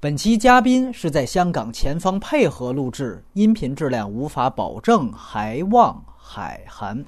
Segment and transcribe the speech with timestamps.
[0.00, 7.04] 本期嘉宾是在香港前方配合录制，音频质量无法保证，还望海涵。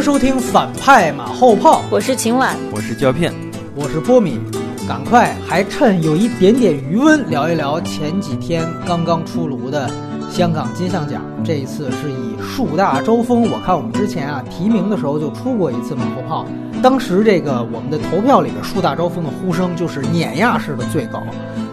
[0.00, 3.30] 迎收听反派马后炮，我是秦晚，我是胶片，
[3.74, 4.40] 我是波米。
[4.88, 9.90] 赶快，还趁有一点点余温，聊一聊前几天刚刚出炉的
[10.30, 11.20] 香港金像奖。
[11.44, 16.46] 这一次是以树大招风，我看我们之前啊提名的时候就出过一次马后炮，
[16.82, 21.22] 当时这个我们的投票里的树大招风的呼声就是碾压式的最高，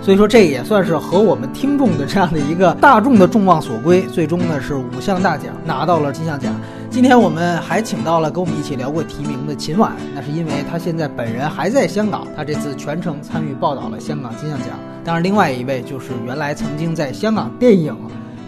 [0.01, 4.01] 所以说这也算是和我们听众的这样的一个大众的众望所归。
[4.07, 6.53] 最终呢是五项大奖拿到了金像奖。
[6.89, 14.69] 今天我们还请到了跟我们一起聊过提名的秦婉，那是因为他现在本人还在香港，他这次全程参与报道了香港金像奖。
[15.03, 17.95] 当然，另外一位就是原来曾经在香港电影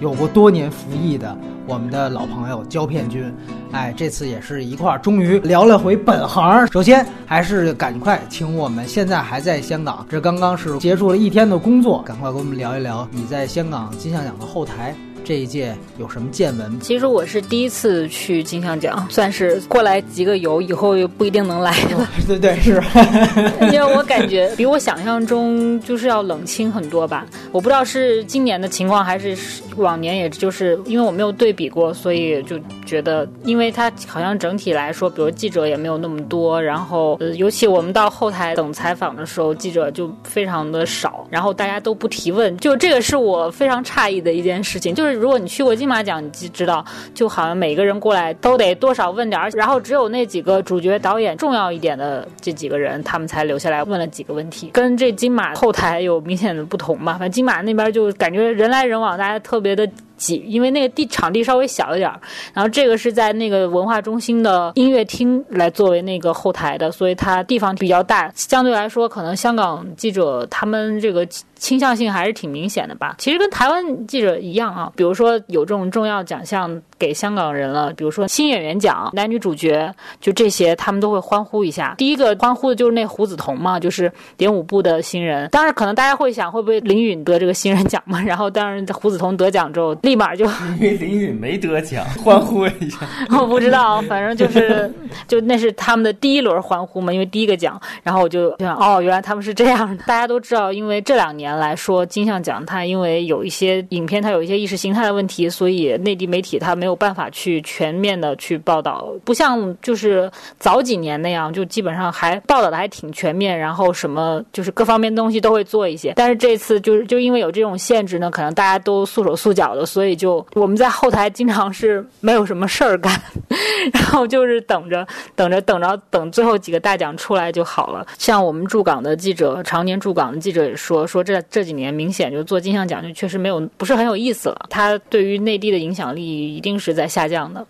[0.02, 3.32] 有过多年服役的我们的老朋友胶片君，
[3.72, 6.66] 哎，这次也是一块儿终于聊了回本行。
[6.72, 14.96] 首先还是赶快请我们现在还在香港，这刚刚是结束了一天的工作，赶快跟我们聊一聊你在香港金像奖的后台。
[15.24, 16.80] 这一届有什么见闻？
[16.80, 22.10] 其实我是第一次去金像奖，算是过来集个邮，以后又不一定能来了。
[22.28, 22.82] 对对是，
[23.72, 27.26] 因为我感觉比我想象中就是要冷清很多吧。
[27.52, 29.38] 我不知道是今年的情况还是
[29.78, 45.20] 往年，也就是因为我没有对比过，所以就觉得，因为它好像整体来说，比如记者也没有那么多，然后呃，尤其我们到后台等采访的时候，记者就非常的少，然后大家都不提问，就这个是我非常诧异的一件事情，就是。
[45.20, 57.14] 如果你去过金马奖，你就知道，就好像每个人过来都得多少问点，然后只有那几个主角、导演重要一点的这几个人，他们才留下来问了几个问题，跟这金马后台有明显的不同嘛。
[57.14, 59.86] 反正金马那边就感觉人来人往，大家特别的。
[60.20, 62.20] 挤，因为那个地场地稍微小一点儿，
[62.54, 71.26] 然后这个是在那个文化中心的音乐厅来作为那个后台的，所以它地方比较大，相对来说可能香港记者他们这个
[71.60, 73.16] 倾向性还是挺明显的吧。
[73.20, 81.94] 其实跟台湾记者一样啊，比如说有这种重要奖项给香港人了，比如说新演员奖、男女主角，就这些他们都会欢呼一下。
[81.98, 85.50] 第一个欢呼的就是那胡子彤嘛，就是点舞部的新人。
[85.50, 88.20] 当然可能大家会想会不会林允得这个新人奖嘛？
[88.26, 89.96] 然后当然胡子彤得奖之后。
[90.02, 93.00] 立马就因为林允没得奖，欢呼一下。
[93.38, 94.92] 我不知道，反正就是，
[95.28, 97.80] 就那是他们的第一轮欢呼嘛，因为第一个奖。
[98.02, 100.04] 然后我就想，哦，原来他们是这样的。
[100.06, 116.14] 大家都知道，因为这两年来说，金像奖它因为有一些影片，它有一些意识形态的问题，所以内地媒体它没有办法去全面的去报道，不像就是早几年那样，就基本上还报道的还挺全面，然后什么就是各方面东西都会做一些。
[116.16, 119.86] 但是这次就是就因为有这种限制呢，可能大家都束手束脚的。
[119.86, 123.12] 所以就我们在后台经常是没有什么事儿干，
[123.92, 128.06] 然后就是等着等着等着等最后几个大奖出来就好了。
[128.18, 134.66] 像我们驻港的记者，常年驻港的记者也说说这这几年明显就做金像奖就确实没有不是很有意思了。
[134.70, 137.66] 它对于内地的影响力一定是在下降的。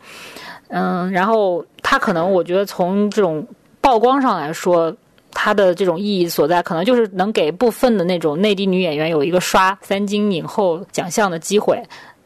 [0.69, 3.46] 嗯，然后它可能我觉得从这种
[3.81, 4.96] 曝光上来说。
[5.31, 11.79] 它的这种意义所在，可能就是能给部分的那种内地女演员有一个刷三金影后奖项的机会。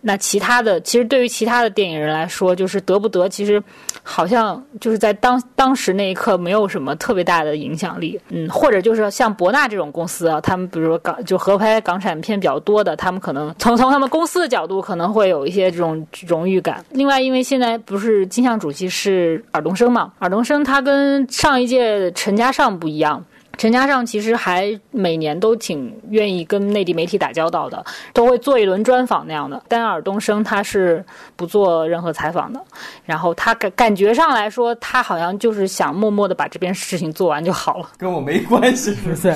[0.06, 3.64] 那其他的，其实对于其他的电影人来说，就是得不得，其实
[4.04, 8.20] 好像就是在当当时那一刻没有什么特别大的影响力。
[8.28, 16.84] 嗯，或者就是像博纳这种公司啊，他们比如说港就合拍港产片比较多的，他们可能从从他们公司的角度可能会有一些这种荣誉感。
[16.92, 23.24] 另外，因为现在不是金像主席是尔冬升嘛，尔冬升他跟上一届陈嘉上不一样。
[23.58, 29.64] 陈嘉上其实还每年都挺愿意跟内地媒体打交道的，都会做一轮专访那样的。
[29.68, 31.04] 但尔冬升他是
[31.36, 32.60] 不做任何采访的，
[33.06, 39.34] 然后他感感觉上来说，他好像就是想默默的把这边事情做完就好了，跟我没关系，是不是？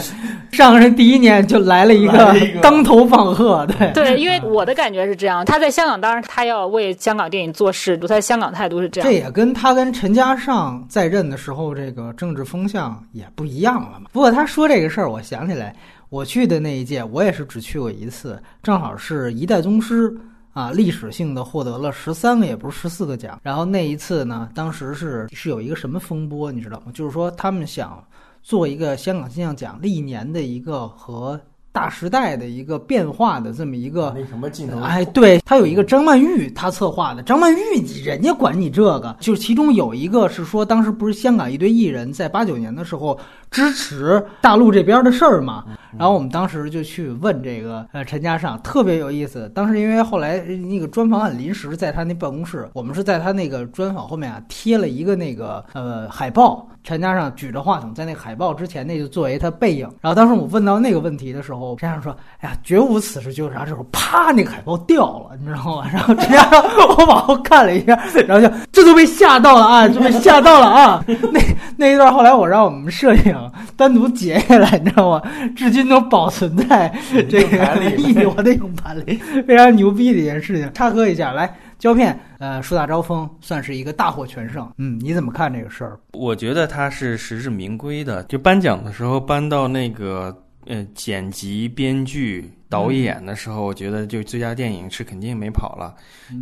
[0.52, 5.46] 上任第一年就来了一个 当头棒喝，对对，因为我的感觉是这样。
[5.46, 9.08] 他在香港，当然他要为香港电影做事，他在香港态度是这样。
[9.10, 14.10] 这也跟他跟陈嘉上在任的时候这个政治风向也不一样了嘛。
[14.18, 15.76] 不过他说这个事儿，我想起来，
[16.10, 20.12] 我去的那一届，我也是只去过一次，正好是一代宗师
[20.54, 23.40] 啊，历史性的获得了十三个，也不是十四个奖。
[23.44, 26.92] 然后那一次呢，当时是是有一个什么风波，你知道吗？
[26.96, 28.04] 就是说他们想
[28.42, 31.40] 做一个香港金像奖历年的一个和。
[31.70, 34.12] 大时代的一个变化的这么一个。
[34.18, 34.80] 那什么镜头？
[34.80, 37.22] 哎，对他有一个张曼玉，他策划的。
[37.22, 45.64] 张曼玉，你人家管你这个，就是其中有一个是说，当时不是香港一堆艺人在八九年的时候支持大陆这边的事儿嘛？
[45.98, 49.50] 然后我们当时就去问这个呃陈嘉上，特别有意思。
[49.56, 59.90] 当时因为后来那个专访很临时，在他那办公室，我们是在他那个专访后面啊贴了一个那个呃海报，陈嘉上举着话筒在那海报之前，那就作为他背影。
[60.02, 65.88] 然后当时我问到那个问题的时候，陈嘉上说：“哎呀，绝无此事。”就是啥时候，啪，那个海报掉了，你知道吗？
[65.92, 67.98] 然后陈嘉上我往后看了一下，
[68.28, 71.04] 然后就这都被吓到了啊，就被吓到了啊。
[71.32, 71.40] 那
[71.78, 73.36] 那一段后来我让我们摄影
[73.76, 75.22] 单独截下来，你知道吗？
[75.56, 76.94] 至今都保存在
[77.30, 80.72] 这个 一我的硬盘里，非常牛逼的一件事情。
[80.74, 84.68] 插科一下，来胶片，呃，树大招风算是一个大获全胜。
[84.78, 86.00] 嗯，你怎么看这个事儿？
[86.14, 88.24] 我觉得他是实至名归的。
[88.24, 90.36] 就颁奖的时候颁到那个
[90.66, 95.96] 呃剪辑、编剧、导演的时候，我觉得就最佳电影是肯定没跑了，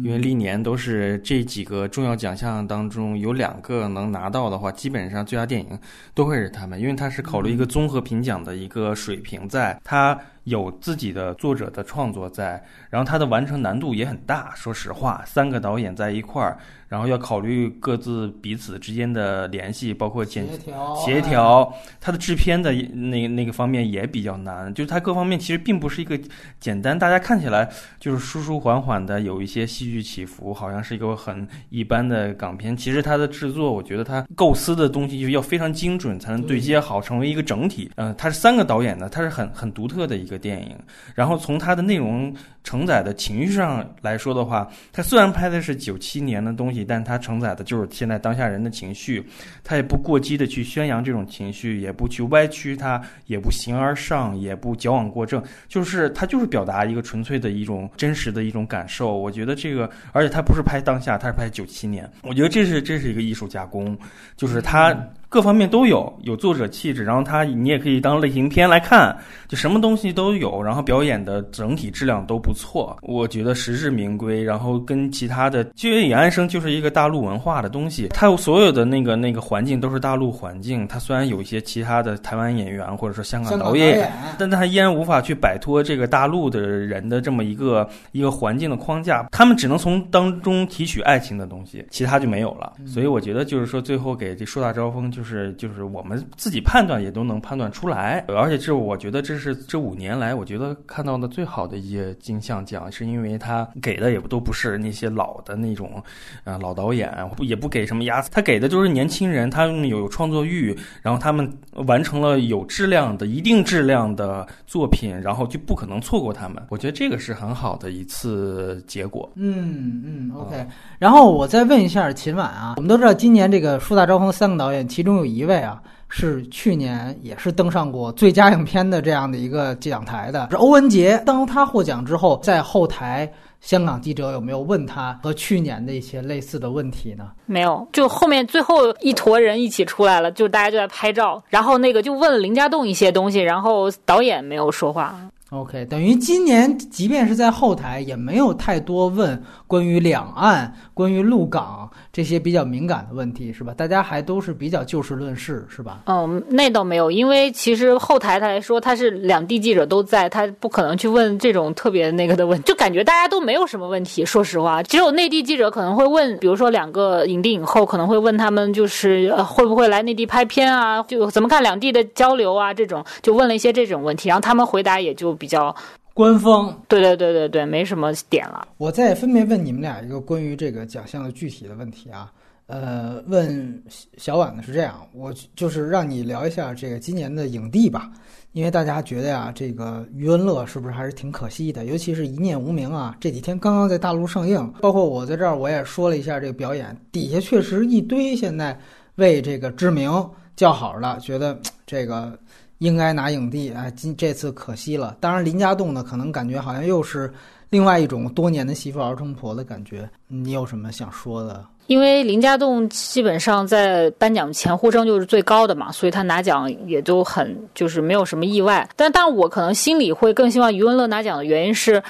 [0.03, 5.77] 因为历年都是这几个重要奖项当中有两个能拿到的话，基本上最佳电影
[6.13, 14.53] 都会是他们，因为他是考虑一个综合评奖的一个水平在，他有自己的作者的创作在，然后它的完成难度也很大。
[14.55, 16.55] 说实话，三个导演在一块儿，
[16.87, 26.14] 然后要考虑各自彼此之间的联系，包括剪协调协调，它的制片的那那个方面也比较难，就是它各方面其实并不是一个
[26.59, 27.69] 简单，大家看起来
[27.99, 32.75] 就是舒舒缓缓的，有一些戏剧起伏，好像是一个很一般的港片。
[32.75, 37.91] 其实它的制作，我觉得它构思的东西就要非常精准，才能对接好，成为一个整体。
[37.95, 40.75] 嗯、它是三个导演的，它是很很独特的一个电影。
[41.13, 42.33] 然后从它的内容
[42.63, 49.25] 承载的情绪上来说的话，它虽然拍的是九七年的东西，但它承载的就是现在当下人的情绪。
[49.63, 59.17] 它也不过激的去宣扬这种情绪，也不去歪曲它，也不形而上，也不矫枉过正，就是他就是表达一个纯粹的一种真实的一种感受。
[59.17, 62.09] 我觉得这个，而且他不是拍当下，他是拍九七年。
[62.21, 63.97] 我觉得这是这是一个艺术加工，
[64.35, 64.95] 就是他。
[65.29, 69.15] 各方面都有，有作者气质，然后它你也可以当类型片来看，
[69.47, 74.43] 就什么东西都有，然后表演的整体质量都不错，我觉得实至名归。
[74.43, 92.73] 然后跟其他的，就因为《野安生》就是一个大陆文化的东西，它所有的那个那个环境都是大陆环境，它虽然有一些其他的台湾演员或者说香港导演，导演但他依然无法去摆脱这个大陆的人的这么一个一个环境的框架，他们只能从当中提取爱情的东西，其他就没有了。
[92.85, 106.03] 所以我觉得就是说，最后给这树大招风，就是就是我们自己判断也都能判断出来，而且这我觉得这是这五年来我觉得看到的最好的一些金像奖，是因为他给的也都不是那些老的那种，
[106.43, 107.09] 呃老导演，
[107.39, 111.49] 也不给什么压，他给的就是年轻人，他们有创作欲，然后他们
[111.87, 116.61] 完成了有质量的、一定质量的作品，然后就不可能错过他们。
[116.69, 119.31] 我觉得这个是很好的一次结果。
[119.35, 120.67] 嗯嗯，OK。
[120.99, 125.79] 然后我再问一下秦晚啊，我们都知道今年这个树大招风三个导演，其中有一位啊
[126.09, 131.21] 是去年也是登上过最佳影片的这样的一个讲台的，是欧文杰。
[131.25, 133.31] 当他获奖之后，在后台。
[133.61, 137.31] 香港记者有没有问他和去年的一些类似的问题呢？
[137.47, 145.19] 没有，就后面最后一坨人一起出来了，就大家就在拍照，然后那个就问林家栋一些东西，然后导演没有说话。
[145.51, 153.71] OK，等于今年即便是在后台，也没有太多问关于两岸、关于陆港这些比较敏感的问题，是吧？
[153.77, 156.01] 大家还都是比较就事论事，是吧？
[156.07, 164.25] 嗯，那倒没有，因为其实后台他来说，他是两地记者都在，他不可能去问这种特别那个的问题，就感觉大家都没有什么问题。
[164.25, 175.75] 说实话，只有内地记者可能会问，比如说两个影帝影后可能会问他们，就是呃会不会来内地拍片啊，就怎么看两地的交流啊，这种就问了一些这种问题，然后他们回答也就比较，
[176.13, 178.67] 官方，对对对对对，没什么点了。
[178.77, 182.31] 我再分别问你们俩一个关于这个奖项的具体的问题啊。
[182.67, 183.83] 呃，问
[184.17, 188.09] 小婉的是这样，我就是让你聊一下这个今年的影帝吧，
[188.53, 191.85] 因为大家觉得呀，这个余文乐是不是还是挺可惜的？
[191.85, 198.75] 尤其是一念无名啊，这几天刚刚在大陆上映，包括我在这儿我也说了一下这个表演，底下确实一堆现在
[199.17, 200.11] 为这个知名
[200.55, 202.35] 叫好的，觉得这个
[202.79, 205.15] 应该拿影帝啊，今这次可惜了。
[205.19, 207.31] 当然，林家栋呢，可能感觉好像又是
[207.69, 210.09] 另外一种多年的媳妇熬成婆的感觉。
[210.27, 211.65] 你有什么想说的？
[211.87, 218.87] 因为林家栋基本上在颁奖前呼声就是最高的嘛，所以他拿奖也都很就是没有什么意外。
[218.95, 222.01] 但但我可能心里会更希望余文乐拿奖的原因是，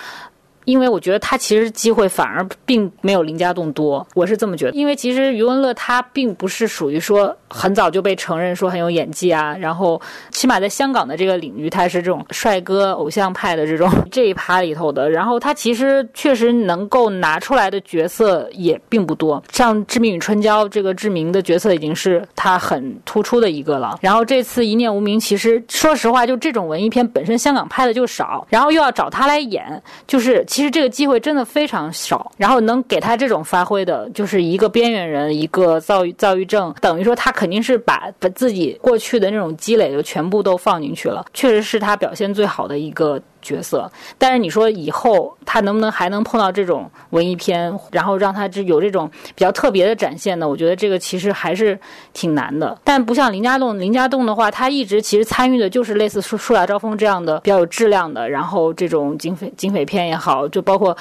[0.65, 4.71] 因为我觉得他其实机会反而并没有林家栋多，我是这么觉得。
[4.71, 15.09] 因为其实余文乐他并不是属于说很早就被承认说很有演技啊，然后起码在香港的这个领域，他是这种帅哥偶像派的这种这一趴里头的。
[15.09, 23.97] 然后他其实确实能够拿出来的角色也并不多，像《致命与春娇》这个志明的角色已经是他很突出的一个了。
[24.01, 32.31] 然后这次《一念无名》，其实说实话，就这种文艺片本身香港拍的就少，然后又要找他来演，就是其实这个机会真的非常少。
[32.37, 43.21] 然后能给他这种发挥的，就是一个边缘人，一个躁郁躁郁症，等于说他肯定是把把自己过去的那种积累就全部都放进去了，确实是他表现最好的一个。
[43.45, 50.49] 角色，但是你说以后他能不能还能碰到这种文艺片，然后让他这有这种比较特别的展现呢？
[50.49, 51.79] 我觉得这个其实还是
[52.11, 52.75] 挺难的。
[52.83, 60.97] 但不像林家栋，林家栋的话，他一直其实参与的就是类似《树树大招风》这样的比较有质量的，然后这种警匪警匪片也好，就包括。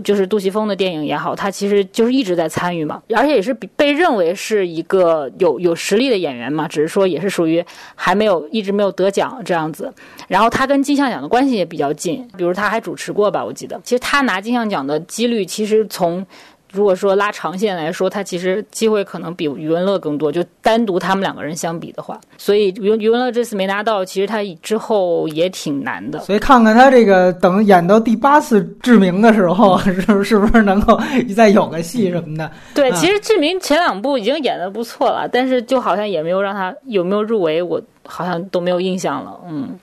[0.00, 9.92] 就是杜琪峰的电影也好，他其实就是一直在参与嘛，而且也是被认为是一个有有实力的演员嘛，只是说也是属于还没有一直没有得奖这样子。
[10.28, 13.80] 然后他跟金像奖的关系也比较近，比如他还主持过吧，我记得。
[13.84, 16.26] 其实他拿金像奖的几率，其实从。
[16.74, 20.32] 如果说拉长线来说，他其实机会可能比余文乐更多。
[20.32, 26.18] 就单独他们两个人相比的话，所以余余文乐这次没拿到，其实他之后也挺难的。
[26.20, 31.00] 所以看看他这个等演到第八次志明的时候，是 不是不是能够
[31.36, 32.50] 再有个戏什么的？
[32.74, 39.38] 对，其实志明前两部已经演的不错了，但是就好像也没有让他有没有入围，我好像都没有印象了。
[39.48, 39.78] 嗯。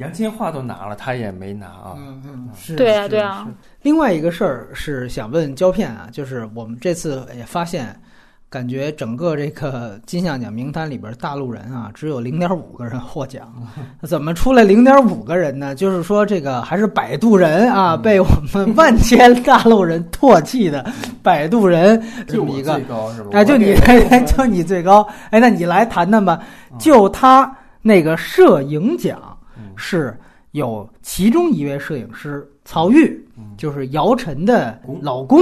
[0.00, 1.94] 杨千嬅都拿了，他也没拿啊。
[1.96, 2.74] 嗯嗯，是。
[2.74, 3.46] 对啊，对啊。
[3.82, 7.94] 另外一个事儿是想问胶片啊，就是我们这次也发现，
[8.48, 13.52] 感觉整个这个金像奖名单里边，大陆人啊只有零点五个人获奖。
[14.02, 15.74] 怎么出来零点五个人呢？
[15.74, 20.90] 就是说这个还是摆渡人啊，被我们 万千大陆人唾弃的
[21.22, 22.72] 摆渡人 这么一个。
[22.74, 23.30] 最高是吧？
[23.32, 23.74] 哎，就你，
[24.24, 25.06] 就你最高。
[25.30, 26.40] 哎，那你来谈谈吧。
[26.78, 29.33] 就他那个摄影奖。
[29.76, 30.16] 是
[30.52, 33.18] 有其中一位摄影师曹郁，
[33.56, 35.38] 就是姚晨的老公，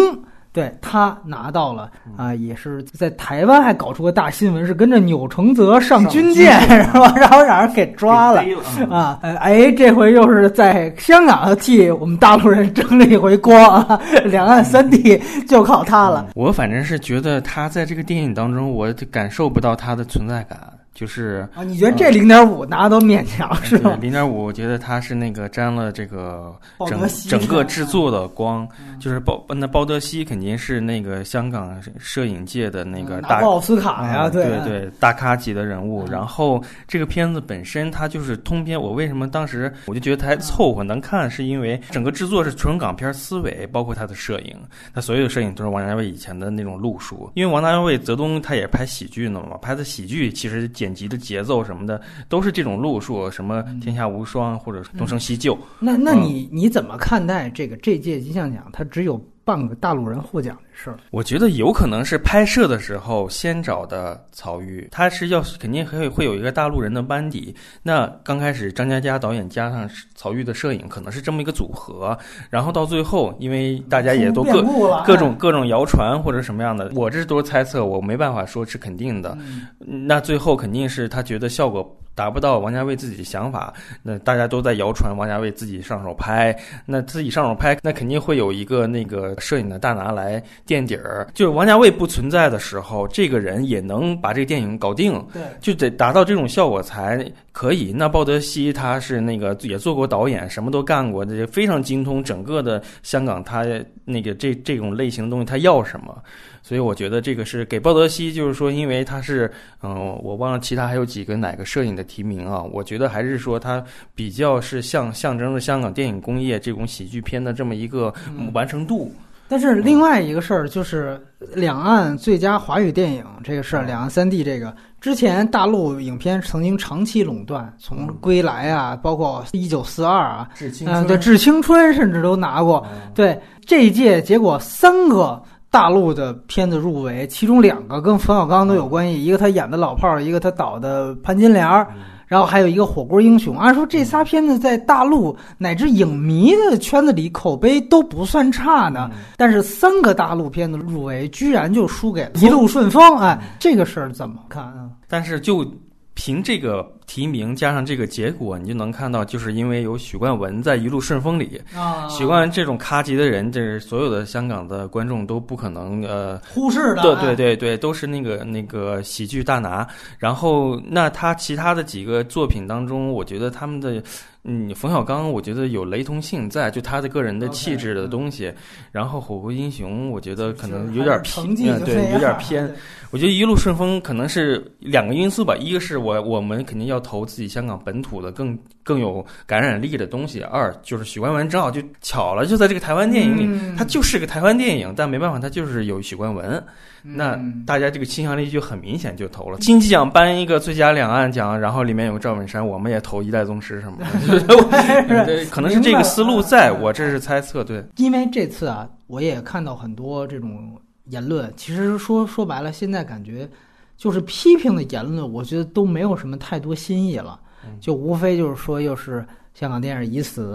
[0.52, 7.12] 对他拿到了啊，也是在台湾还搞出个大新闻，是跟着钮承泽上军舰是吧？
[7.16, 8.42] 然后让人给抓了
[8.90, 9.18] 啊！
[9.22, 14.00] 哎，这回又是在香港替我们大陆人争了一回光啊！
[14.24, 16.28] 两岸三地就靠他了。
[16.34, 20.58] 我反正是觉得他在这个电影当中，我感受不到他的存在感。
[20.94, 23.96] 就是啊，你觉得这零点五拿都勉强是吧？
[23.98, 26.54] 零点五，我觉得他是那个沾了这个
[26.86, 28.68] 整整个制作的光，
[29.00, 36.06] 就是包那包德西肯定是那个香港摄影界的那个大奥斯卡呀，对对大咖级的人物。
[36.10, 44.54] 然后这个片子本身它就是通篇，我为什么当时我就觉得它还凑合能看，是因为整个制作是纯港片思维，包括它的摄影，
[44.94, 47.32] 它所有的摄影都是王家卫以前的那种路数。
[47.34, 50.70] 因为王家卫泽东他也拍喜剧呢嘛，拍的喜剧其实。
[50.82, 55.56] 剪辑的节奏什么的都是这种路数，什么天下无双或者东成西就。
[55.78, 58.68] 那那你你怎么看待这个这届金像奖？
[58.72, 60.96] 它只有半个大陆人获奖的事儿？
[61.10, 67.54] 我觉得有可能是拍摄的时候先找的曹郁，他是要肯定会会有一个大陆人的班底。
[67.82, 72.16] 那刚开始张嘉佳导演加上曹郁的摄影，可能是这么一个组合。
[72.50, 74.62] 然后到最后，因为大家也都各
[75.04, 79.36] 各种各种谣传或者什么样的，我这都是猜测，我没办法说是肯定的。
[79.78, 81.82] 那最后肯定是他觉得效果
[82.14, 91.26] 达不到王家卫自己的想法，那大家都在谣传王家卫自己上手拍，那自己上手拍，那肯定会有一个那个摄影的大拿来垫底儿。
[91.34, 97.92] 就是王家卫不存在的时候，这个人也能把这个电影搞定，对，就得达到这种效果才可以。
[97.92, 103.64] 那鲍德西他是那个也做过导演，什么都干过，这非常精通整个的香港，他
[104.04, 106.22] 那个这这种类型的东西他要什么。
[106.62, 109.50] 所以我觉得这个是给鲍德西，就是说，因为他是，
[109.82, 112.62] 嗯，我忘了其他还有几个哪个摄影的提名啊？
[112.62, 118.14] 我觉得还是说他比较是象象征着香港电影工业这种喜剧片的这么一个
[118.54, 119.12] 完成度。
[119.48, 121.20] 但是另外一个事儿就是
[121.52, 130.48] 两岸最佳华语电影这个事儿，两岸三地这个之前大陆影片曾经长期垄断，从《归来》啊，包括《一九四二》啊，
[130.86, 132.86] 嗯，对，《致青春》甚至都拿过。
[133.14, 135.42] 对这一届，结果三个。
[135.72, 141.88] 大陆的片子入围，其中两个跟冯小刚都有关系，一个他演的老炮儿，一个他导的潘金莲儿，
[142.26, 143.58] 然后还有一个火锅英雄。
[143.58, 153.02] 按说这仨片子在大陆乃至影迷的圈子里口碑都不算差呢，但是三个大陆片子入围，居然就输给《一路顺风》。
[153.16, 154.90] 哎，这个事儿怎么看啊？
[155.08, 155.66] 但是就
[156.12, 156.86] 凭这个。
[157.06, 169.86] 提名加上这个结果，你就能看到，就是因为有许冠文在一路顺风里，啊，许冠文这种咖级的人，这是所有的香港的观众都不可能呃忽视的，对哎对对对，都是那个那个喜剧大拿。
[170.18, 174.02] 然后，那他其他的几个作品当中，我觉得他们的，
[174.44, 178.52] 嗯，冯小刚，我觉得有雷同性在，就他的个人的气质的嗯东西。
[178.90, 182.72] 然后《火锅英雄》，我觉得可能有点偏，嗯对，有点偏。
[183.10, 196.62] 我觉得一路顺风可能是两个因素吧，一个是我我们肯定要投自己香港本土的更更有感染力的东西，二就是许冠文正好就巧了，就在这个台湾电影里，嗯它就是个台湾电影，但没办法，它就是有许冠文。
[197.04, 199.58] 那嗯大家这个倾向力就很明显就投了。
[199.58, 207.84] 金鸡奖颁一个最佳两岸奖，然后里面有个赵本山，我们也投一代宗师什么的， 可能是这个思路在，我这是猜测，对。
[207.96, 213.48] 因为这次啊，我也看到很多这种言论，其实说说白了，现在感觉
[213.96, 220.54] 就是批评的言论，我觉得都没有什么太多新意了，嗯就无非就是说又是香港电影已死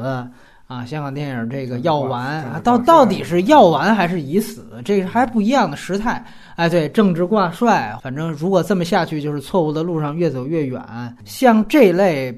[0.67, 6.21] 啊，香港电影这个药丸啊，到到底是药丸还是已死，这个还不一样的时态。
[6.57, 10.83] 哎，对，政治挂帅，反正如果这么下去，就是错误的路上越走越远。
[11.23, 12.37] 像这类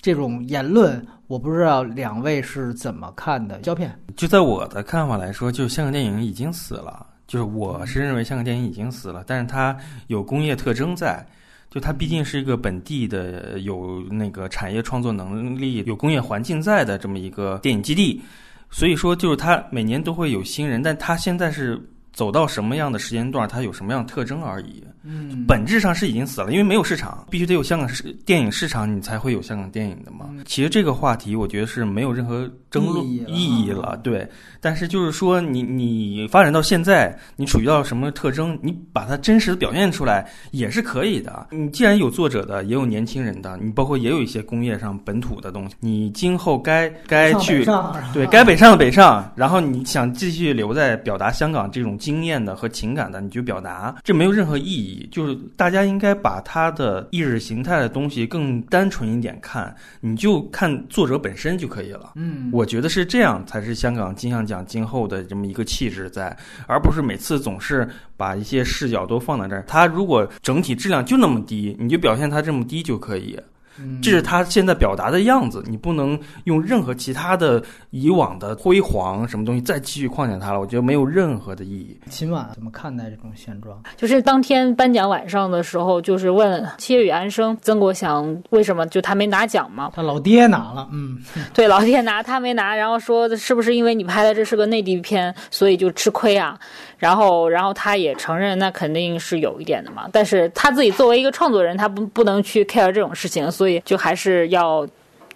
[0.00, 3.58] 这种言论，我不知道两位是怎么看的？
[3.58, 3.92] 胶片。
[4.14, 7.04] 就在我的看法来说，就香港电影已经死了。
[7.26, 11.26] 就是我是认为香港电影已经死了，但是它有工业特征在，
[11.68, 18.22] 就它毕竟是一个本地的有那个产业创作能力、有工业环境在的这么一个电影基地，
[18.70, 21.80] 所以说就是它每年都会有新人，但它现在是
[22.12, 24.82] 走到什么样的时间段，它有什么样特征而已。
[25.06, 30.26] 嗯本质上是已经死了，因为没有市场，必须得有香港市电影市场，你才会有香港电影的嘛。
[30.44, 34.28] 其实这个话题，我觉得是没有任何争论意义了对。
[34.60, 41.46] 但是就是说你，你发展到现在，你处于到什么特征，你把它真实的表现出来也是可以的。
[41.52, 47.64] 你既然有作者的，也有年轻人的，你包括也有一些工业上本土的东西，你今后该该去
[48.12, 54.95] 对该北上的北上，然后你想继续留在表达香港这种经验的和情感的，你就表达，这没有任何意义。
[55.10, 62.12] 就是大家应该把他的意识形态的东西更单纯一点看，你就看作者本身就可以了。
[62.14, 66.36] 嗯，我觉得是这样才是香港金像奖今后的这么一个气质在，
[66.66, 69.64] 而不是每次总是把一些视角都放在这儿。
[69.66, 73.38] 它如果整体质量就那么低，你就表现它这么低就可以。
[73.78, 81.98] 嗯这是他现在表达的样子，你不能用任何其他的以往的辉煌什么东西再继续框架他了，我觉得没有任何的意义。
[82.10, 83.82] 秦晚怎么看待这种现状？
[83.96, 89.90] 就是当天颁奖晚上的时候，就是问《七月与安生》曾国祥为什么就他没拿奖嘛？
[89.94, 91.18] 他老爹拿了，嗯，
[91.52, 96.58] 对，老爹拿他没拿，然后说是不是因为你拍的这是个内地片，所以就吃亏啊？
[96.98, 104.86] 然后，然后他也承认那肯定是有一点的嘛，但是他自己作为一个创作人，他不不能去 care 这种事情，所以所以就还是要。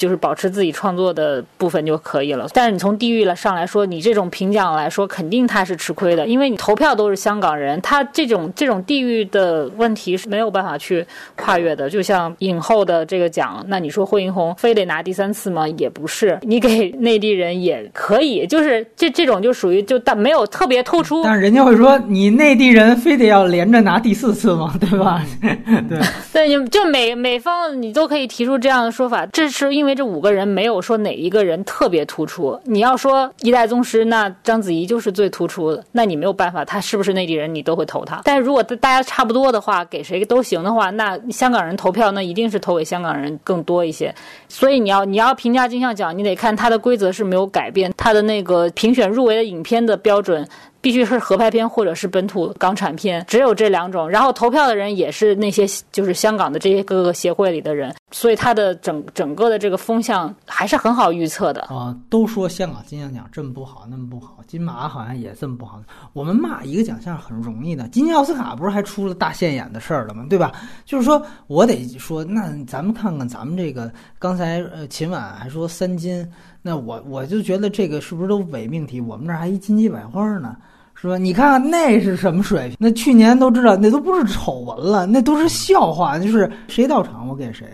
[0.01, 2.49] 就是保持自己创作的部分就可以了。
[2.55, 11.91] 但是你从地域了上来说，你这种评奖来说，肯定他是吃亏的，因为你投票都是香港人，他这种这种地域的问题是没有办法去跨越的。
[11.91, 15.69] 就像影后的这个奖，那你说惠英红非得拿第三次吗？
[15.77, 21.23] 也不是，你给内地人也可以， 就是这这种就属于就但没有特别突出。
[21.23, 24.75] 但是人家会说你内地人非得要连着拿第四次吗？
[24.81, 25.23] 对吧？
[25.89, 25.99] 对，
[26.33, 32.59] 对，你就每每方你都可以提出这样的说法，这是因为为这五个人没有说哪一个人特别突出。
[32.65, 38.23] 你要说一代宗师，那章子怡就是最突出的，那你没有办法，他是不是内地人，你都会投他。
[38.25, 44.15] 但如果大家差不多的话，给谁都行的话，那香港人投票，那一定是投给香港人更多一些。
[44.49, 50.47] 所以你要你要评价金像奖，你得看它的规则是没有改变，它的那个评选入围的影片的标准。
[50.81, 54.09] 必须是合拍片或者是本土港产片，只有这两种。
[54.09, 61.63] 然后投票的人也是那些就是香港的这些各个协会里的人，所以它的整整个的这个风向还是很好预测的。
[61.63, 65.81] 啊，都说香港金像奖这么不好，那么不好，金马好像也这么不好。
[66.13, 70.25] 我们骂一个奖项很容易的，今年奥斯卡不是还出了大现眼的事儿了吗？
[70.31, 70.53] 对吧？
[70.85, 76.27] 就是说我得说，那咱们看看咱们这个，刚才呃秦晚还说三金，
[76.63, 79.01] 那我我就觉得这个是不是都伪命题？
[79.01, 80.57] 我们这还一金鸡百花呢。
[81.01, 81.17] 是吧？
[81.17, 82.77] 你看看那是什么水平？
[82.79, 86.19] 那去年都知道，那都不是丑闻了，那都是笑话。
[86.19, 87.67] 就是谁到场我给谁，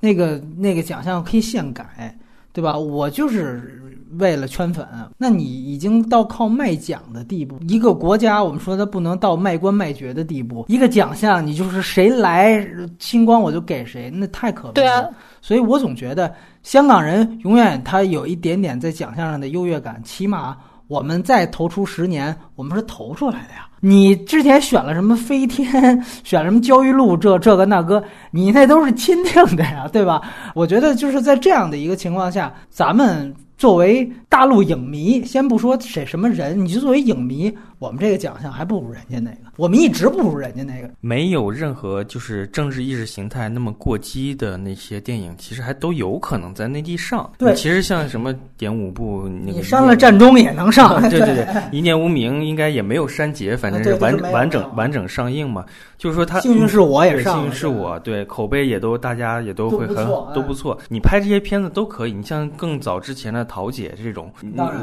[0.00, 2.18] 那个那个奖项可以现改，
[2.52, 2.76] 对吧？
[2.76, 3.80] 我就是
[4.18, 4.84] 为了圈粉。
[5.16, 14.88] 那你已经到靠卖奖的地步，一个国家我们说它不能到卖官卖爵的地步，一个奖项你就是谁来星光我就给谁，那太可悲了。
[14.88, 15.04] 对啊，
[15.40, 20.56] 所以我总觉得香港人永远他有一点点在奖项上的优越感，起码。
[20.88, 23.68] 我们再投出十年，我们是投出来的呀。
[23.80, 30.20] 你之前选了什么飞天，选什么焦裕禄，这这个那个，你那都是钦定的呀， 对吧？
[30.54, 33.34] 我觉得就是在这样的一个情况下，咱们。
[33.58, 40.90] 作为大陆影迷，先不说谁什么人，你就作为影迷，我们这个奖项还不如人家那个，我们一直不如人家那个。
[41.00, 47.30] 没有任何就是政治意识形态那么过激的那些电影，其实还都有可能在内地上。
[47.38, 51.00] 对，其实像什么点五部，你删了战中也能上。
[51.10, 55.64] 对对对，一念无名应该也没有删节，反正是完完整完整上映嘛。
[55.98, 60.78] 就是说，他幸运是我也上，幸运是我对口碑也都大家也都会很都不错。
[60.88, 64.30] 你拍这些片子都可以，你像更早之前的《桃姐》这种，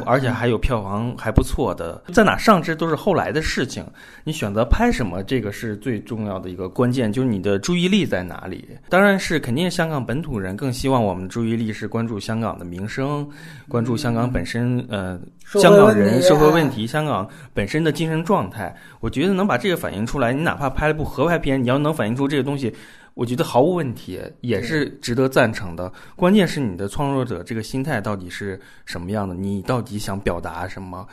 [0.06, 3.86] 而且还有票房还不错的，在哪上这都是后来的事情。
[4.26, 8.68] 你选择拍什么，这个是最重要的一个关键，就是你的注意力在哪里。
[8.90, 13.26] 当然是肯定香港本土人更希望我们注意力是关注香港的名声，
[13.70, 18.76] 关注香港本身呃香港人社会问题，香港本身的精神状态。
[19.00, 21.14] 我觉得能把这个反映出来，你哪怕拍了部。
[21.14, 22.74] 合拍片，你要能反映出这个东西，
[23.14, 25.92] 我觉得毫无问题，也是值得赞成的。
[26.16, 29.36] 关键是你的创作者这个心态到底是什么样的？
[29.36, 31.06] 你到底想表达什么？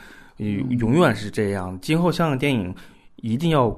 [0.79, 1.77] 永远是这样。
[1.81, 2.73] 今后香港电影
[3.17, 3.69] 一定要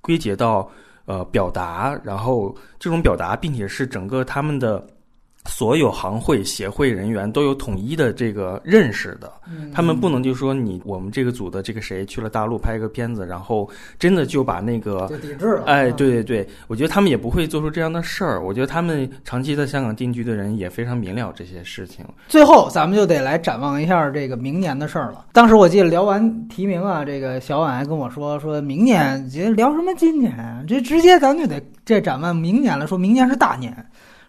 [0.00, 0.70] 归结到
[1.04, 4.86] 呃表达，然后这种表达，并且是整个他们的。
[5.44, 9.30] 所有行会协会人员都有统一的这个认识的，
[9.74, 15.64] 他们不能就说你我们这个组的这个谁去了大陆拍一个片子，然后真的就把那个就抵制了。
[15.66, 18.40] 哎，对对对，我觉得他们也不会做出这样的事儿。
[18.40, 22.04] 我觉得他们长期在香港定居的人也非常明了这些事情。
[22.28, 25.26] 最后，咱们就得来展望一下这个明年的事儿了。
[25.32, 33.76] 当时我记得聊完提名啊，这个小婉还跟我说，说明年这聊什么今年，这直接咱就得这展望明年了，说明年是大年。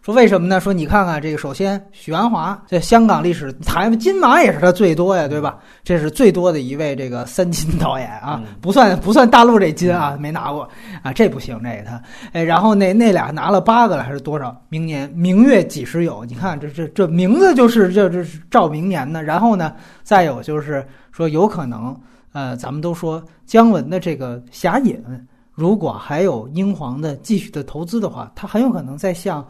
[0.03, 0.59] 说为什么呢？
[0.59, 5.57] 说你看看这个，首先许鞍华在香港历史台金马也是他最多呀，对吧？
[5.81, 10.67] 这是最多的一位这个三金导演啊，不算不算大陆这金啊，没拿过
[11.01, 14.53] 啊，这不行，这个他哎，然后那那俩拿了八个了还是多少？
[14.67, 16.25] 明年明月几时有？
[16.25, 19.23] 你看这这这名字就是这这是照明年的。
[19.23, 21.97] 然后呢，再有就是说有可能
[22.33, 24.95] 呃，咱们都说姜文的这个《侠隐》，
[25.53, 29.41] 如果还有英皇的继续的投资的话，他很有可能在向。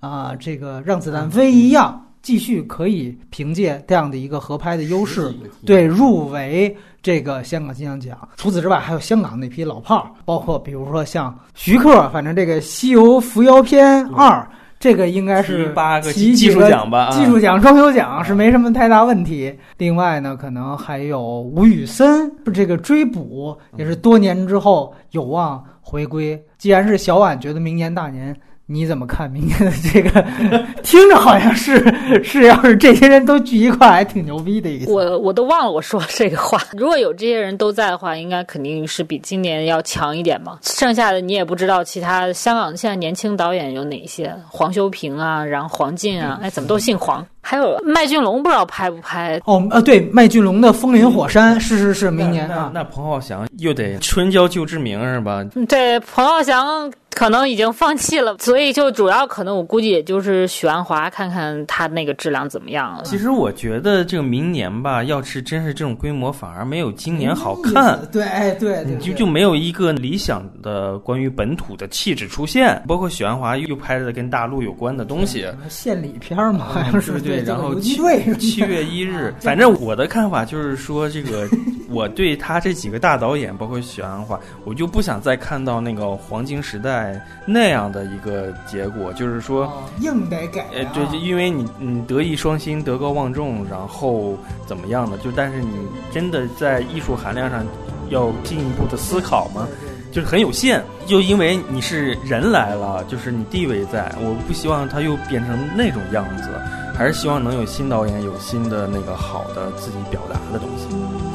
[0.00, 5.32] 啊，这个让子弹飞一样，继续可以凭借这样的一个合拍的优势，
[5.64, 8.16] 对入围这个香港金像奖。
[8.36, 14.30] 除此之外，还有香港那批老炮儿，包括比如说像徐克，反正这个《西游伏妖篇二》，
[14.78, 17.10] 这个应该是八个技术奖吧？
[17.10, 19.54] 技术奖、装修奖是没什么太大问题。
[19.76, 26.42] 另外呢，可能还有吴宇森，这个追捕也是多年之后有望回归。
[26.56, 28.34] 既然是小婉觉得明年大年。
[28.72, 30.24] 你怎么看明天的这个？
[30.84, 31.82] 听着好像是
[32.22, 34.92] 是，要是这些人都聚一块，还挺牛逼的一个。
[34.92, 36.62] 我我都忘了我说这个话。
[36.78, 40.56] 如果有这些人都在的话，应该肯定是比今年要强一点嘛。
[40.62, 44.32] 剩下的你也不知道，其他香港现在年轻导演有哪些？
[44.48, 47.26] 黄修平啊，然后黄进啊，哎，怎么都姓黄？
[47.40, 49.40] 还有麦浚龙，不知道拍不拍？
[49.44, 52.70] 哦，呃，对，麦浚龙的《风林火山》是是是，明年啊。
[52.74, 55.44] 那彭浩翔又得春娇救志明是吧？
[55.68, 56.90] 对，彭浩翔。
[57.12, 63.02] 可能已经放弃了，所以就主要可能我估计也就是许鞍华看看他那个质量怎么样了。
[63.04, 68.00] 其实我觉得这个明年吧，要是真是这种规模，反而没有今年好看。
[68.12, 72.80] 对，哎，对，你就就没有一个理想的关于本土的气质出现。
[72.86, 77.29] 包括许鞍华又拍的跟大陆有关的东西，献礼片嘛，好像是对。
[77.38, 78.00] 然后七
[78.38, 81.48] 七月一日，反正我的看法就是说，这个
[81.88, 87.20] 我对他这几个大导演，包括许鞍华，我就不想再看到那个黄金时代。
[87.46, 90.66] 那样的一个结果，就是说硬得改。
[90.72, 95.18] 呃，对，就因为你你德艺双馨、德高望重，然后怎么样的？
[95.18, 95.74] 就但是你
[96.12, 97.66] 真的在艺术含量上
[98.08, 99.66] 要进一步的思考吗？
[100.12, 100.82] 就是很有限。
[101.06, 106.50] 就因为你是人来了，就是你地位在，我不希望他又变成那种样子，
[106.96, 110.86] 还是希望能有新导演有新的那个好的自己表达的东西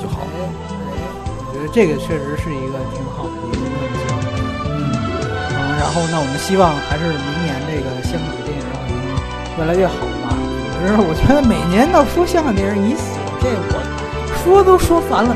[0.02, 0.20] 就好。
[0.28, 3.62] 我觉得这个确实是一个挺好的一个事
[3.98, 4.14] 情。
[4.66, 4.92] 嗯。
[5.80, 8.78] 然后，那我们希望还是明年这个香港电影能
[9.58, 10.36] 越来越好吧。
[10.78, 13.80] 可是我觉得每年到说香港电影已死，这我
[14.44, 15.36] 说都说烦了。